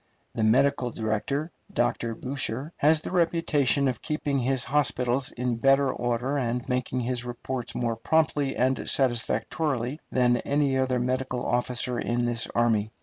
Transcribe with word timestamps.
The 0.33 0.43
medical 0.43 0.89
director, 0.89 1.51
Dr. 1.71 2.15
Boucher, 2.15 2.73
has 2.77 3.01
the 3.01 3.11
reputation 3.11 3.87
of 3.87 4.01
keeping 4.01 4.39
his 4.39 4.63
hospitals 4.63 5.29
in 5.29 5.57
better 5.57 5.93
order 5.93 6.39
and 6.39 6.67
making 6.67 7.01
his 7.01 7.23
reports 7.23 7.75
more 7.75 7.95
promptly 7.97 8.55
and 8.55 8.89
satisfactorily 8.89 9.99
than 10.11 10.37
any 10.37 10.75
other 10.75 10.99
medical 10.99 11.45
officer 11.45 11.99
in 11.99 12.25
this 12.25 12.47
army. 12.55 12.89